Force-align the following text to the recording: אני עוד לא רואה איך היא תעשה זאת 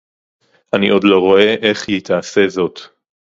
אני 0.73 0.89
עוד 0.89 1.03
לא 1.03 1.19
רואה 1.19 1.55
איך 1.61 1.87
היא 1.87 2.01
תעשה 2.03 2.47
זאת 2.47 2.79